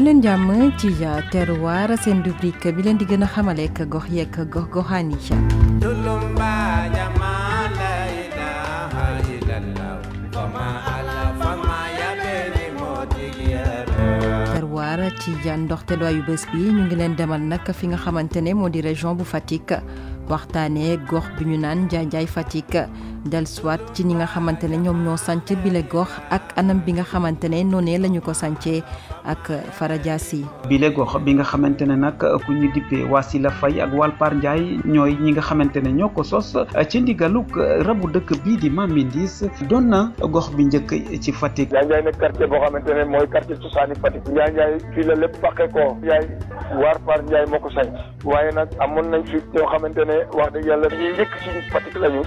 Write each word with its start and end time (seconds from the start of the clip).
daleen 0.00 0.20
jàmm 0.24 0.72
ci 0.80 0.88
teruwaar 1.30 1.92
seen 2.02 2.22
rubrique 2.24 2.72
bi 2.76 2.82
leen 2.82 2.96
di 2.96 3.04
gën 3.04 3.22
a 3.22 3.26
xamale 3.26 3.68
ak 3.68 3.82
gox 3.90 4.08
yeeg 4.08 4.32
gox 4.50 4.72
goxaan 4.72 5.10
yi 5.12 5.16
tulumba 5.76 6.88
jama 6.96 7.32
ya 15.44 15.54
ndoxte 15.56 15.96
doyu 16.00 16.22
bi 16.26 16.32
ñu 16.56 16.82
ngi 16.88 16.96
demal 17.16 17.42
fi 17.74 17.86
nga 17.86 18.22
di 18.72 18.80
région 18.80 19.12
bu 19.16 19.24
Fatick 19.24 19.76
waxtaanee 20.32 20.96
gox 21.10 21.26
bi 21.36 21.44
ñu 21.50 21.58
naan 21.62 21.86
njaanjaay 21.90 22.26
fatik 22.34 22.72
del 23.30 23.44
soit 23.46 23.80
ci 23.94 24.04
ñi 24.06 24.14
nga 24.14 24.26
xamante 24.34 24.64
ne 24.70 24.76
ñoom 24.76 25.04
ñoo 25.04 25.16
sanc 25.16 25.48
bile 25.62 25.82
gox 25.92 26.08
ak 26.30 26.54
anam 26.56 26.78
bi 26.86 26.92
nga 26.92 27.04
xamante 27.10 27.46
ne 27.48 27.64
lañu 27.98 28.20
ko 28.20 28.32
sancee 28.32 28.82
ak 29.24 29.44
farajaasi 29.78 30.44
bile 30.68 30.88
gox 30.94 31.18
bi 31.24 31.34
nga 31.34 31.44
xamante 31.44 31.82
ne 31.84 31.96
ku 32.46 32.52
ñu 32.52 32.70
dippee 32.74 33.04
wasila 33.10 33.50
fay 33.50 33.80
ak 33.82 33.92
walpar 33.92 34.34
njaay 34.34 34.78
ñooy 34.86 35.18
ñi 35.20 35.32
nga 35.32 35.42
xamante 35.42 35.82
ne 35.82 35.90
ñoo 35.98 36.22
sos 36.24 36.56
ci 36.88 37.00
ndigaluk 37.00 37.50
rabu 37.86 38.08
dëkk 38.08 38.40
bii 38.44 38.56
di 38.56 38.70
mamindis 38.70 39.44
doon 39.68 39.88
na 39.90 40.12
gox 40.20 40.48
bi 40.56 40.64
njëkk 40.64 41.20
ci 41.20 41.32
fatik 41.32 41.72
njaanjaay 41.72 42.02
ne 42.02 42.12
quartier 42.12 42.48
boo 42.48 42.62
xamante 42.64 42.88
ne 42.94 43.26
quartier 43.26 43.58
cosaani 43.60 43.94
fatik 44.00 44.22
njaanjaay 44.32 44.78
fii 44.94 45.04
la 45.10 45.14
lépp 45.14 45.36
faqe 45.42 45.68
ko 45.74 45.96
njaay 46.00 46.24
walpar 46.82 47.20
njaay 47.28 47.44
moo 47.50 47.60
ko 47.60 47.70
sanc 47.74 47.90
waaye 48.24 48.50
nag 48.56 48.68
nañ 49.12 49.22
fi 49.28 49.36
ñoo 49.52 49.68
xamante 49.68 50.19
waaye 50.20 50.20
wax 50.20 50.20
dëgg 50.52 50.68
yàlla 50.68 50.88
mi 50.90 51.10
njëkk 51.12 51.32
ci 51.42 51.48
Fatick 51.70 51.96
lañu 51.96 52.22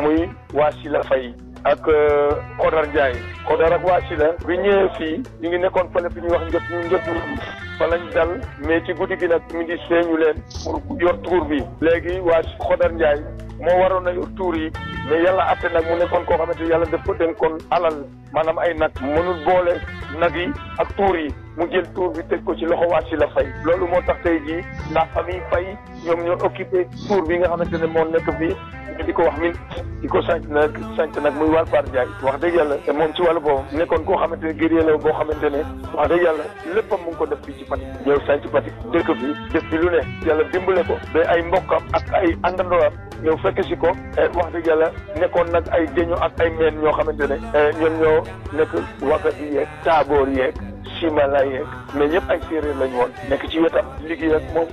muy 0.00 0.28
waa 0.54 0.70
Sila 0.82 1.02
Faye 1.02 1.34
ak 1.64 1.88
euh, 1.88 2.36
Kodar 2.58 2.86
Ndiaye 2.88 3.16
Kodar 3.48 3.72
ak 3.72 3.84
waa 3.84 4.00
Sila 4.08 4.32
bi 4.46 4.56
ñëwee 4.58 4.88
fii 4.96 5.16
ñu 5.40 5.48
ngi 5.48 5.58
nekkoon 5.58 5.88
fële 5.94 6.08
bi 6.14 6.20
ñuy 6.20 6.32
wax 6.36 6.46
njot 6.48 6.62
ñu 6.70 6.80
njot 6.86 7.06
ñu 7.08 7.40
fa 7.78 7.86
dal 7.90 8.40
mais 8.66 8.82
ci 8.86 8.92
guddi 8.92 9.16
gi 9.16 9.26
nag 9.28 9.42
mi 9.54 9.64
ngi 9.64 9.78
seeñu 9.88 10.16
leen 10.20 10.36
pour 10.64 10.98
yor 11.00 11.16
tuur 11.22 11.44
bi 11.46 11.60
léegi 11.80 12.20
waa 12.20 12.42
Kodar 12.58 12.92
Ndiaye 12.92 13.22
moo 13.60 13.80
waroon 13.80 14.06
a 14.06 14.12
yor 14.12 14.28
tuur 14.36 14.56
yi 14.56 14.72
mais 15.08 15.22
yàlla 15.24 15.44
atte 15.52 15.72
nag 15.72 15.84
mu 15.88 15.96
nekkoon 15.96 16.24
koo 16.24 16.36
xamante 16.36 16.64
yàlla 16.70 16.86
def 16.86 17.04
ko 17.04 17.14
dénkoon 17.14 17.58
alal 17.70 18.04
maanaam 18.34 18.58
ay 18.62 18.72
nag 18.78 18.94
mënul 19.02 19.38
boole 19.46 19.74
nag 20.22 20.36
yi 20.38 20.46
ak 20.78 20.90
tuur 20.96 21.16
yi 21.18 21.28
mu 21.58 21.66
jël 21.74 21.86
tuur 21.94 22.12
bi 22.14 22.22
teg 22.30 22.44
ko 22.46 22.54
ci 22.54 22.68
loxo 22.70 22.86
waat 22.92 23.08
si 23.10 23.16
la 23.18 23.26
fay 23.34 23.46
loolu 23.66 23.88
moo 23.90 24.02
tax 24.06 24.22
tey 24.22 24.38
jii 24.46 24.62
ndax 24.90 25.10
famille 25.14 25.42
fay 25.50 25.66
ñoom 26.06 26.20
ñoo 26.26 26.38
occupé 26.50 26.86
tuur 27.06 27.26
bi 27.26 27.38
nga 27.38 27.48
xamante 27.50 27.80
ne 27.82 27.86
moo 27.90 28.04
nekk 28.06 28.30
fii 28.38 28.54
ñu 28.96 29.02
di 29.06 29.12
ko 29.18 29.22
wax 29.26 29.36
min 29.42 29.54
di 30.02 30.08
ko 30.14 30.22
sant 30.22 30.46
nag 30.50 30.78
sant 30.96 31.18
nag 31.22 31.34
muy 31.36 31.50
Walfare 31.54 31.88
Ndiaye 31.88 32.08
wax 32.22 32.38
dëgg 32.40 32.56
yàlla 32.62 32.78
te 32.86 32.92
moom 32.94 33.10
ci 33.14 33.22
wàllu 33.26 33.40
boobu 33.42 33.66
nekkoon 33.76 34.04
koo 34.06 34.16
xamante 34.22 34.46
ne 34.46 34.54
guerrier 34.62 34.82
la 34.86 34.96
boo 34.96 35.12
xamante 35.18 35.50
ne 35.56 35.62
wax 35.98 36.08
dëgg 36.10 36.22
yàlla 36.24 36.46
léppam 36.74 37.00
mu 37.04 37.10
ngi 37.10 37.18
ko 37.18 37.26
def 37.26 37.44
fii 37.46 37.58
ci 37.58 37.64
fan 37.66 37.82
ñëw 38.06 38.20
sant 38.30 38.48
Fatick 38.52 38.88
dëkk 38.94 39.14
fii 39.20 39.34
def 39.58 39.68
fi 39.70 39.76
lu 39.82 39.90
ne 39.90 40.02
yàlla 40.26 40.44
dimbale 40.54 40.86
ko 40.88 40.98
ba 41.14 41.26
ay 41.34 41.42
mbokkam 41.50 41.82
ak 41.98 42.14
ay 42.22 42.30
àndandooram 42.46 42.94
ñëw 43.26 43.36
fekk 43.42 43.64
si 43.68 43.74
ko 43.76 43.90
wax 44.16 44.48
dëgg 44.54 44.66
yàlla 44.70 44.90
nekkoon 45.20 45.50
nag 45.52 45.66
ay 45.74 45.86
jëño 45.98 46.16
ak 46.22 46.38
xamante 46.38 47.26
ne 47.26 48.14
boo 48.24 48.56
nekk 48.56 48.70
wakkat 49.10 49.34
yi 49.40 49.46
yeeg 49.54 49.68
taaboor 49.84 50.28
yeeg 50.38 50.54
simala 50.98 51.40
yeeg 51.52 51.66
mais 51.94 52.08
ñëpp 52.12 52.28
ay 52.32 52.40
séeréer 52.48 52.76
lañ 52.80 52.92
woon 52.98 53.10
nekk 53.30 53.42
ci 53.50 53.58
wetam 53.64 53.86
liggéey 54.08 54.34
ak 54.36 54.44
moom 54.54 54.68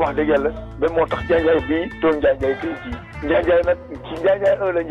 wax 0.00 0.12
dëgg 0.16 0.30
yàlla 0.32 0.50
ba 0.80 0.86
moo 0.94 1.06
tax 1.10 1.22
njaanjaay 1.26 1.60
bii 1.68 1.84
doon 2.00 2.16
njaanjaay 2.18 2.54
tey 2.62 2.74
jii 2.82 2.96
njaanjaay 3.26 3.62
nag 3.66 3.78
ci 4.06 4.12
njaanjaay 4.22 4.56
un 4.64 4.74
la 4.76 4.82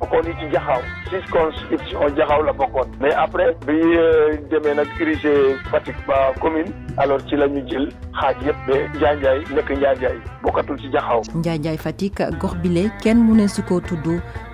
bokkoon 0.00 0.26
yi 0.28 0.34
ci 0.40 0.46
jaxaw 0.54 0.82
six 1.10 1.22
conscription 1.34 1.98
jaxaw 2.16 2.40
la 2.42 2.52
bokkoon 2.52 2.88
mais 3.00 3.12
après 3.12 3.48
bi 3.66 3.72
euh, 3.72 4.36
demee 4.50 4.74
nag 4.78 4.86
crise 4.98 5.32
Fatick 5.70 5.96
ba 6.06 6.32
commune 6.40 6.70
alors 6.96 7.20
ci 7.28 7.34
la 7.36 7.48
ñu 7.48 7.62
jël 7.70 7.86
xaaj 8.20 8.36
yëpp 8.46 8.58
ba 8.70 8.76
njaanjaay 8.94 9.40
nekk 9.56 9.68
njaanjaay 9.80 10.16
bokkatul 10.42 10.78
ci 10.80 10.88
jaxaw 10.94 11.20
njaanjaay 11.34 11.76
Fatick 11.76 12.22
gox 12.40 12.54
bile 12.62 12.82
kenn 13.02 13.18
mu 13.26 13.34
ne 13.34 13.48
su 13.48 13.62
ko 13.62 13.80
tudd 13.80 14.06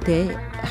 te 0.07 0.19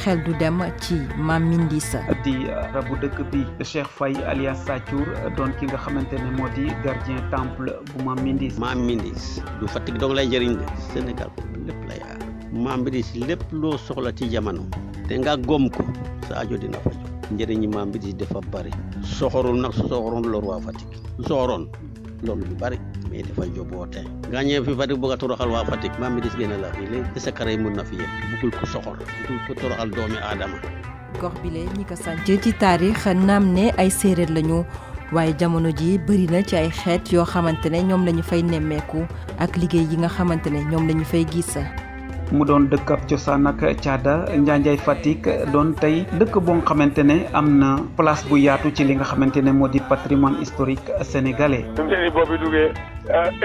xel 0.03 0.23
du 0.25 0.33
dem 0.41 0.59
ci 0.81 0.97
mam 1.17 1.43
mindisa 1.53 1.99
di 2.23 2.33
euh, 2.49 2.61
rabu 2.73 2.93
dëkk 3.01 3.17
bi 3.31 3.45
cheikh 3.63 3.89
fay 3.97 4.13
alias 4.27 4.59
satiour 4.67 5.05
doon 5.37 5.51
ki 5.59 5.65
nga 5.69 5.77
xamante 5.85 6.13
ne 6.17 6.31
moo 6.37 6.49
di 6.57 6.65
gardien 6.83 7.21
temple 7.29 7.69
bu 7.91 8.03
mam 8.09 8.19
mindis 8.25 8.57
mam 8.59 8.79
mindis 8.89 9.37
du 9.61 9.67
fatik 9.69 9.97
dong 10.01 10.13
lay 10.17 10.25
jëriñ 10.33 10.53
de 10.57 10.65
sénégal 10.91 11.29
lépp 11.67 11.81
lay 11.89 12.01
maam 12.53 12.83
bi 12.85 12.91
di 12.93 13.01
si 13.01 13.17
lépp 13.19 13.41
loo 13.51 13.75
soxla 13.77 14.13
ci 14.13 14.29
jamono 14.29 14.67
te 15.09 15.17
nga 15.17 15.33
gom 15.35 15.65
ko 15.73 15.81
sa 16.29 16.45
ajo 16.45 16.55
dina 16.61 16.77
faju 16.77 17.01
njëriñu 17.33 17.67
maam 17.73 17.89
bi 17.91 17.97
di 17.99 18.13
dafa 18.13 18.39
bari 18.53 18.69
soxorul 19.01 19.57
nag 19.57 19.73
su 19.73 19.81
soxoroon 19.89 20.25
loolu 20.29 20.47
waa 20.53 20.61
Fatick 20.61 20.87
su 21.17 21.21
soxoroon 21.25 21.65
loolu 22.23 22.45
lu 22.45 22.55
bari 22.55 22.77
gaañee 24.31 24.61
fi 24.65 24.71
Fatick 24.77 24.99
bëgg 25.01 25.13
a 25.13 25.17
toroxal 25.17 25.49
waa 25.49 25.65
Fatick 25.65 25.97
maam 25.99 26.15
bi 26.15 26.21
di 26.21 26.29
si 26.29 26.37
gën 26.37 26.51
a 26.53 26.57
la 26.61 26.69
fi 26.77 26.83
léegi 26.85 27.19
sa 27.25 27.31
kare 27.31 27.57
mun 27.57 27.73
na 27.73 27.83
fi 27.83 27.95
yéen 27.95 28.09
bugul 28.31 28.51
ko 28.59 28.65
soxor 28.69 28.95
bugul 29.01 29.39
ko 29.47 29.51
toroxal 29.61 29.89
doomi 29.89 30.17
aadama 30.21 30.57
gox 31.21 31.33
bile 31.41 31.65
ñi 31.73 31.83
ko 31.89 31.95
sànc 31.97 32.21
ci 32.27 32.53
taarix 32.53 33.05
naam 33.17 33.49
ne 33.53 33.73
ay 33.81 33.89
séeréer 33.89 34.29
lañu 34.29 34.61
waaye 35.11 35.33
jamono 35.39 35.71
ji 35.73 35.97
bëri 35.97 36.27
na 36.29 36.43
ci 36.45 36.55
ay 36.55 36.69
xeet 36.69 37.09
yoo 37.11 37.25
xamante 37.25 37.65
ne 37.73 37.81
ñoom 37.81 38.05
la 38.05 38.11
ñu 38.11 38.21
fay 38.21 38.41
nemmeeku 38.43 39.07
ak 39.39 39.57
liggéey 39.57 39.89
yi 39.89 39.97
nga 39.97 40.07
xamante 40.09 40.49
ne 40.53 40.61
ñoom 40.69 40.87
la 40.87 40.93
ñu 40.93 41.03
fay 41.05 41.25
gis 41.31 41.57
mu 42.33 42.43
doon 42.49 42.65
dëkk 42.73 42.89
ab 42.95 43.01
cosaan 43.09 43.45
ak 43.49 43.61
caada 43.85 44.25
Njaanjaay 44.33 44.77
Fatick 44.81 45.29
doon 45.53 45.73
tey 45.77 46.01
dëkk 46.17 46.41
boo 46.41 46.57
nga 46.59 46.65
xamante 46.71 47.01
ne 47.05 47.17
am 47.37 47.47
na 47.61 47.69
place 47.99 48.25
bu 48.29 48.41
yaatu 48.41 48.73
ci 48.73 48.83
li 48.89 48.97
nga 48.97 49.05
xamante 49.11 49.37
ne 49.45 49.53
moo 49.53 49.69
di 49.69 49.79
patrimoine 49.91 50.41
historique 50.41 50.89
sénégalais. 51.11 51.65
fi 51.77 51.81
mu 51.83 51.89
ne 51.93 51.97
nii 52.03 52.13
boo 52.15 52.25
fi 52.31 52.35
duggee 52.41 52.67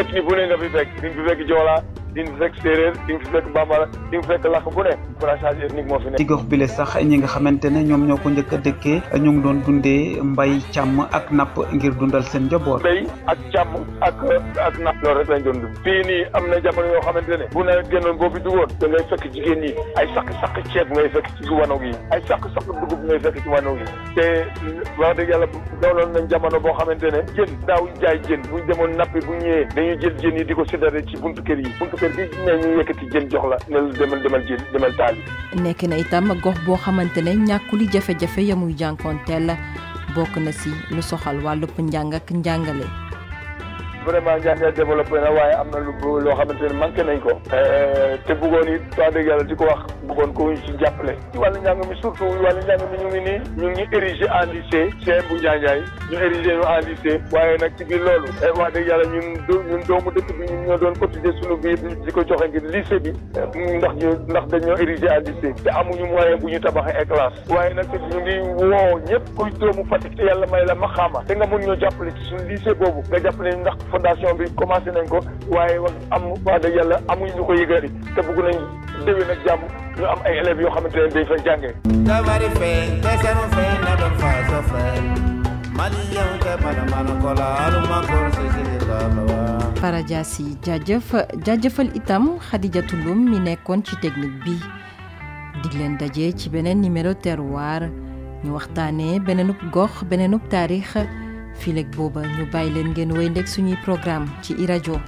ethnie 0.01 0.21
ah, 0.21 0.27
bu 0.27 0.33
ne 0.37 0.43
nga 0.49 0.57
fi 0.63 0.69
fekk 0.77 0.89
di 1.03 1.09
fi 1.15 1.21
fekk 1.29 1.41
Joola 1.49 1.77
di 2.15 2.21
nga 2.25 2.33
fekk 2.41 2.55
séeréer 2.63 2.95
di 3.07 3.13
nga 3.17 3.29
fekk 3.33 3.47
bambara 3.55 3.87
di 4.11 4.17
fekk 4.29 4.45
làkk 4.53 4.67
bu 4.75 4.83
ne 4.87 4.95
brassage 5.21 5.61
ethnique 5.67 5.89
moo 5.89 5.99
fi 6.05 6.09
nekk. 6.11 6.21
ci 6.21 6.47
bile 6.49 6.67
sax 6.67 6.97
ñi 7.05 7.19
nga 7.21 7.29
xamante 7.35 7.67
ne 7.71 7.83
ñoom 7.85 8.03
ñoo 8.09 8.17
ko 8.23 8.31
jëkk 8.39 8.53
a 8.55 8.57
dëkkee 8.67 8.99
ñu 9.21 9.31
ngi 9.33 9.43
doon 9.43 9.59
dundee 9.67 10.21
mbay 10.23 10.53
càmm 10.75 11.01
ak 11.13 11.31
napp 11.33 11.55
ngir 11.75 11.93
dundal 11.97 12.23
seen 12.25 12.47
njaboot. 12.49 12.81
mbay 12.81 13.05
ak 13.27 13.39
càmm 13.53 13.77
ak 14.01 14.17
ak 14.67 14.79
napp 14.81 14.97
loolu 15.03 15.21
rek 15.21 15.29
lañ 15.29 15.43
doon 15.45 15.59
dund. 15.61 15.77
fii 15.85 16.01
nii 16.09 16.25
am 16.33 16.45
na 16.49 16.57
jamono 16.65 16.89
yoo 16.93 17.03
xamante 17.05 17.37
ne 17.39 17.47
bu 17.53 17.63
nawet 17.63 18.19
boo 18.19 18.31
fi 18.35 18.41
duggoon 18.41 18.71
da 18.81 18.87
ngay 18.89 19.05
fekk 19.11 19.25
jigéen 19.33 19.61
ñi 19.61 19.71
ay 20.01 20.07
saq-saq 20.17 20.57
ceeb 20.73 20.89
ngay 20.91 21.09
fekk 21.13 21.27
ci 21.37 21.53
wanag 21.53 21.83
yi 21.85 21.93
ay 22.11 22.21
saq-saq 22.29 22.65
dugub 22.67 23.01
ngay 23.05 23.19
fekk 23.21 23.37
ci 23.43 23.49
wanag 23.49 23.79
yi 23.79 23.87
te 24.17 24.27
wax 24.99 25.13
dëgg 25.17 25.29
yàlla 25.31 25.47
doonoon 25.83 26.11
nañ 26.17 26.25
jamono 26.31 26.57
boo 26.61 26.73
xamante 26.73 27.07
ne 27.13 27.21
jën 27.37 27.53
daaw 27.69 27.85
jaay 28.01 28.17
jën 28.25 28.41
buñ 28.51 28.65
demoon 28.67 28.97
nappi 28.97 29.21
bu 29.27 29.33
ñëwee 29.37 29.67
dañuy 29.77 29.97
jël 30.01 30.17
jën 30.21 30.37
yi 30.39 30.45
di 30.45 30.55
ko 30.55 30.65
séddale 30.65 31.05
ci 31.07 31.17
buntu 31.21 31.43
kër 31.45 31.61
yi 31.61 31.98
kër 32.01 32.13
gi 32.19 32.25
ne 32.47 32.53
ñu 32.61 32.69
yëkkati 32.79 33.05
jox 33.33 33.45
la 33.51 33.57
demal 33.99 34.21
demal 34.25 34.43
jën 34.49 34.61
demal 34.73 34.93
taali 34.99 35.21
nekk 35.65 35.81
na 35.91 35.97
itam 36.05 36.27
gox 36.45 36.59
boo 36.67 36.79
xamante 36.85 37.21
ne 37.27 37.33
ñàkkuli 37.49 37.87
jafe-jafe 37.93 38.41
ya 38.49 38.55
muy 38.61 38.73
jànkoonteel 38.81 39.47
bokk 40.15 40.35
na 40.45 40.53
ci 40.61 40.71
lu 40.95 41.03
soxal 41.11 41.37
wàllub 41.45 41.73
njàng 41.79 42.13
ak 42.19 42.27
njàngale. 42.41 42.87
vraiment 44.09 44.39
Ndiakhate 44.41 44.73
développé 44.77 45.15
na 45.21 45.31
waaye 45.31 45.53
am 45.55 45.71
na 45.71 45.79
lu 45.79 46.19
loo 46.21 46.31
xamante 46.35 46.63
ne 46.63 46.75
manqué 46.81 47.03
nañ 47.05 47.21
ko. 47.23 47.31
Euh, 47.53 48.17
te 48.27 48.33
bëggoon 48.41 48.69
it 48.75 48.83
wax 48.97 49.13
dëgg 49.15 49.27
yàlla 49.29 49.45
di 49.49 49.55
ko 49.61 49.65
wax 49.65 49.85
bëggoon 50.09 50.33
ko 50.33 50.49
ci 50.65 50.73
jàppale. 50.81 51.13
ci 51.33 51.39
wàllu 51.39 51.61
njàng 51.63 51.81
mi 51.89 51.95
surtout 52.01 52.41
wàllu 52.45 52.61
njàng 52.67 52.81
mi 52.91 52.97
ñu 53.03 53.09
ngi 53.13 53.21
nii 53.21 53.61
ñu 53.61 53.69
ngi 53.73 53.85
érigé 53.97 54.25
en 54.41 54.47
lycée 54.55 54.87
CM 55.05 55.23
bu 55.29 55.35
Ndiandiaye 55.37 55.83
ñu 56.11 56.17
érigé 56.27 56.53
ñu 56.57 56.65
en 56.65 56.79
lycée 56.89 57.17
waaye 57.35 57.57
nag 57.61 57.73
ci 57.79 57.85
biir 57.85 58.01
loolu. 58.01 58.29
wax 58.59 58.71
dëgg 58.75 58.89
yàlla 58.89 59.05
ñun 59.13 59.27
doomu 59.89 60.11
dëkk 60.11 60.29
bi 60.39 60.45
ñun 60.55 60.79
doon 60.81 60.93
cotiser 61.01 61.35
suñu 61.41 61.57
biir 61.61 61.77
di 62.07 62.13
ko 62.13 62.23
joxe 62.29 62.49
ngir 62.49 62.63
lycée 62.73 62.99
bi 63.05 63.11
ndax 63.13 63.93
ñu 64.01 64.09
ndax 64.31 64.45
dañoo 64.51 64.77
érigé 64.77 65.09
te 65.63 65.69
amuñu 65.79 66.07
moyen 66.09 66.39
bu 66.41 66.47
ñu 66.49 66.61
tabaxee 66.61 66.97
ay 66.97 67.05
classe 67.07 67.37
waaye 67.51 67.75
nag 67.75 67.85
ñu 67.93 68.21
ngi 68.21 68.37
woo 68.73 68.99
ñëpp 69.09 69.27
kuy 69.37 69.51
doomu 69.61 69.85
Fatick 69.91 70.17
te 70.17 70.23
yàlla 70.23 70.47
may 70.51 70.65
la 70.67 70.75
maxaama 70.75 71.23
te 71.27 71.35
nga 71.35 71.47
mun 71.47 71.61
ñoo 71.61 71.77
jàppale 71.79 72.11
ci 72.17 72.23
suñu 72.31 72.49
lycée 72.49 72.73
boobu 72.75 73.03
nga 73.11 73.19
jàppale 73.21 73.53
ndax 73.57 73.77
fondation 73.99 74.29
bi 74.39 74.45
commencé 74.59 74.91
ko 75.13 75.19
waaye 75.55 75.79
wax 75.85 75.97
am 76.15 76.23
wax 76.47 76.63
itam 91.99 92.25
Khadijatu 92.51 92.95
mi 93.15 93.39
nekkoon 93.47 93.81
ci 93.83 93.95
teknik 94.03 94.33
bi 94.45 94.57
dig 95.63 95.73
leen 95.79 95.95
daje 95.99 96.27
ci 96.39 96.47
beneen 96.51 96.79
numéro 96.81 97.13
terroir 97.15 97.83
ñu 98.45 98.51
waxtaanee 98.57 99.15
beneenub 99.21 99.57
gox 99.75 99.93
beneenub 100.11 100.45
taarix. 100.51 100.91
fileeg 101.61 101.89
booba 101.97 102.23
ñu 102.37 102.45
bàyyi 102.53 102.71
leen 102.75 102.89
ngeen 102.91 103.13
woy 103.17 103.29
ndeg 103.29 103.47
suñuy 103.53 103.79
programme 103.85 104.29
ci 104.43 104.53
i 104.63 104.67
rajo 104.67 104.99